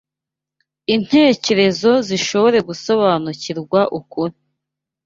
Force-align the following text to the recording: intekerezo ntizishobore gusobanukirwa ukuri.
intekerezo 0.95 1.89
ntizishobore 1.99 2.59
gusobanukirwa 2.67 3.79
ukuri. 3.99 4.35